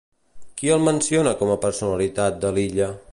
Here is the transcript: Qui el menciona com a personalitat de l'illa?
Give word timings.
Qui 0.61 0.71
el 0.75 0.81
menciona 0.87 1.35
com 1.43 1.53
a 1.55 1.59
personalitat 1.67 2.41
de 2.47 2.55
l'illa? 2.57 2.93